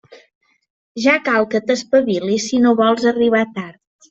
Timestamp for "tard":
3.61-3.81